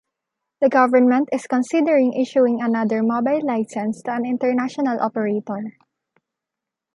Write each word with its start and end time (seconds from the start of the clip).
The 0.61 0.67
government 0.69 1.29
is 1.31 1.45
considering 1.45 2.13
issuing 2.13 2.59
another 2.59 3.03
mobile 3.03 3.45
licence 3.45 4.01
to 4.01 4.13
an 4.13 4.25
international 4.25 4.99
operator. 4.99 5.77